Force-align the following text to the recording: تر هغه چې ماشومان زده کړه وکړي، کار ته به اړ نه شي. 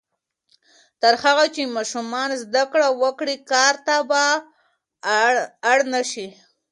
تر 1.01 1.13
هغه 1.23 1.45
چې 1.55 1.73
ماشومان 1.75 2.29
زده 2.43 2.63
کړه 2.71 2.87
وکړي، 3.01 3.35
کار 3.51 3.73
ته 3.85 3.95
به 4.09 4.23
اړ 5.71 5.79
نه 5.93 6.01
شي. 6.11 6.27